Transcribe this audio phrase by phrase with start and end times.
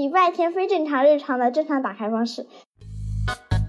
[0.00, 2.46] 礼拜天非正常日常的正常打开方式。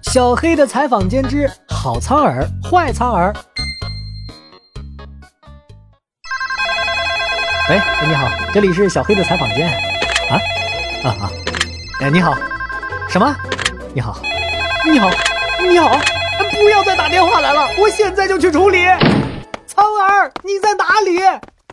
[0.04, 3.30] 小黑的采访间之好苍耳，坏苍耳。
[7.68, 9.68] 喂，你好，这里是小黑的采访间。
[10.30, 10.40] 啊？
[11.04, 11.30] 啊啊！
[12.00, 12.34] 哎，你好，
[13.10, 13.36] 什么？
[13.94, 14.18] 你好，
[14.90, 15.10] 你好，
[15.60, 15.90] 你好！
[16.50, 18.86] 不要再打电话来了，我现在就去处理。
[19.66, 21.18] 苍耳，你在哪里？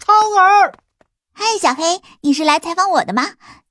[0.01, 0.73] 苍耳，
[1.33, 3.23] 嗨，小黑，你是来采访我的吗？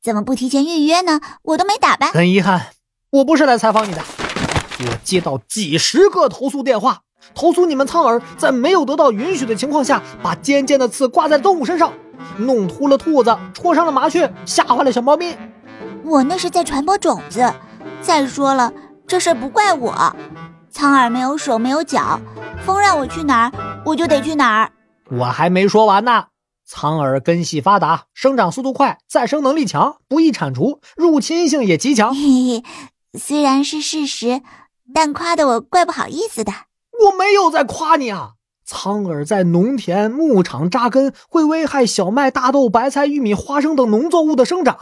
[0.08, 1.20] 怎么不提前预约呢？
[1.42, 2.10] 我都没打扮。
[2.12, 2.68] 很遗憾，
[3.10, 4.00] 我不是来采访你的。
[4.80, 7.00] 我接到几十个投诉电话，
[7.34, 11.92] 投诉你们苍耳在没有得到允许的情况下，把尖尖的刺挂在动物身上，
[12.38, 15.36] 弄秃了兔子，戳伤了麻雀，吓坏了小猫咪。
[16.04, 17.52] 我那是在传播种子。
[18.00, 18.72] 再说了，
[19.06, 20.16] 这事不怪我。
[20.70, 22.18] 苍耳没有手没有脚，
[22.64, 23.52] 风让我去哪儿，
[23.84, 24.70] 我就得去哪儿。
[25.10, 26.24] 我还没说完呢。
[26.70, 32.14] 苍耳根系发达，生长速度快，再生能力强，不易铲除，入侵性也极强。
[32.14, 32.64] 嘿嘿，
[33.18, 34.42] 虽然是事实。
[34.94, 36.52] 但夸的我怪不好意思的，
[37.04, 38.32] 我没有在夸你啊！
[38.64, 44.76] 苍耳在农田、牧场扎根，会危害小麦、大豆、白菜、玉米、花生等农作物的生长。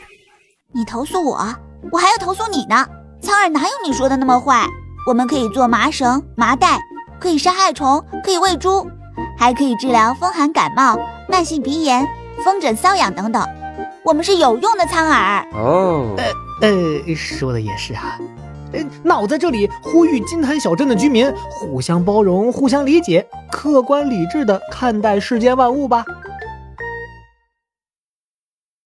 [0.72, 1.54] 你投诉我，
[1.92, 2.86] 我还要投诉你呢！
[3.20, 4.66] 苍耳哪有你说的那么坏？
[5.06, 6.78] 我们可以做麻绳、麻袋，
[7.20, 8.86] 可以杀害虫，可以喂猪，
[9.36, 10.98] 还可以治疗风寒感冒、
[11.28, 12.06] 慢性鼻炎、
[12.44, 13.46] 风疹、瘙痒等等。
[14.02, 15.46] 我们是有用的苍耳。
[15.52, 16.14] 哦，
[16.60, 16.68] 呃
[17.06, 18.18] 呃，说的也是啊。
[19.02, 26.04] 那我在这里呼吁金坛小镇的居民互相包容、互相理解，客观理智的看待世间万物吧。